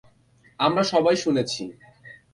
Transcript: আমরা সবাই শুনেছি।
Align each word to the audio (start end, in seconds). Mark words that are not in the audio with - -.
আমরা 0.59 0.83
সবাই 0.83 1.15
শুনেছি। 1.15 1.63